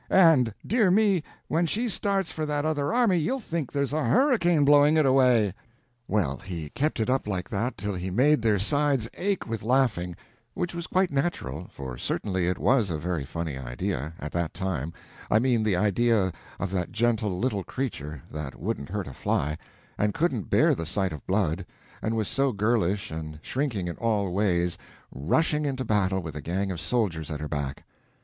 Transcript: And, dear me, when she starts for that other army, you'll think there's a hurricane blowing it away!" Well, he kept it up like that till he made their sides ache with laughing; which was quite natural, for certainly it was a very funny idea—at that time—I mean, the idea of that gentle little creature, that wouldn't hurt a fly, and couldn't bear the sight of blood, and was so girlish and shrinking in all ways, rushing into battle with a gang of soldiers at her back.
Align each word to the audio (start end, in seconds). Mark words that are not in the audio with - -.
And, 0.09 0.51
dear 0.65 0.89
me, 0.89 1.21
when 1.47 1.67
she 1.67 1.87
starts 1.87 2.31
for 2.31 2.43
that 2.47 2.65
other 2.65 2.91
army, 2.91 3.17
you'll 3.17 3.39
think 3.39 3.71
there's 3.71 3.93
a 3.93 4.03
hurricane 4.03 4.65
blowing 4.65 4.97
it 4.97 5.05
away!" 5.05 5.53
Well, 6.07 6.37
he 6.37 6.71
kept 6.71 6.99
it 6.99 7.07
up 7.07 7.27
like 7.27 7.47
that 7.49 7.77
till 7.77 7.93
he 7.93 8.09
made 8.09 8.41
their 8.41 8.57
sides 8.57 9.07
ache 9.15 9.45
with 9.47 9.61
laughing; 9.61 10.15
which 10.55 10.73
was 10.73 10.87
quite 10.87 11.11
natural, 11.11 11.67
for 11.71 11.99
certainly 11.99 12.47
it 12.47 12.57
was 12.57 12.89
a 12.89 12.97
very 12.97 13.23
funny 13.23 13.59
idea—at 13.59 14.31
that 14.31 14.55
time—I 14.55 15.37
mean, 15.37 15.61
the 15.61 15.75
idea 15.75 16.31
of 16.59 16.71
that 16.71 16.91
gentle 16.91 17.37
little 17.37 17.63
creature, 17.63 18.23
that 18.31 18.59
wouldn't 18.59 18.89
hurt 18.89 19.05
a 19.07 19.13
fly, 19.13 19.55
and 19.99 20.15
couldn't 20.15 20.49
bear 20.49 20.73
the 20.73 20.87
sight 20.87 21.13
of 21.13 21.27
blood, 21.27 21.63
and 22.01 22.15
was 22.17 22.27
so 22.27 22.51
girlish 22.51 23.11
and 23.11 23.37
shrinking 23.43 23.87
in 23.87 23.97
all 23.97 24.31
ways, 24.31 24.79
rushing 25.11 25.63
into 25.63 25.85
battle 25.85 26.21
with 26.23 26.35
a 26.35 26.41
gang 26.41 26.71
of 26.71 26.81
soldiers 26.81 27.29
at 27.29 27.39
her 27.39 27.47
back. 27.47 27.83